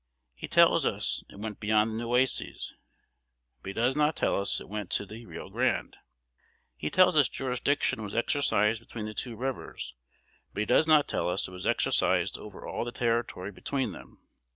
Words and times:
He 0.35 0.47
tells 0.47 0.83
us 0.83 1.23
it 1.29 1.37
went 1.37 1.59
beyond 1.59 1.91
the 1.91 1.95
Nueces; 1.97 2.73
but 3.61 3.67
he 3.69 3.73
does 3.73 3.95
not 3.95 4.15
tell 4.15 4.41
us 4.41 4.59
it 4.59 4.67
went 4.67 4.89
to 4.93 5.05
the 5.05 5.27
Rio 5.27 5.47
Grande. 5.51 5.95
He 6.75 6.89
tells 6.89 7.15
us 7.15 7.29
jurisdiction 7.29 8.01
was 8.01 8.15
exercised 8.15 8.79
between 8.79 9.05
the 9.05 9.13
two 9.13 9.35
rivers; 9.35 9.93
but 10.55 10.61
he 10.61 10.65
does 10.65 10.87
not 10.87 11.07
tell 11.07 11.29
us 11.29 11.47
it 11.47 11.51
was 11.51 11.67
exercised 11.67 12.35
over 12.39 12.65
all 12.67 12.83
the 12.83 12.91
territory 12.91 13.51
between 13.51 13.91
them. 13.91 14.19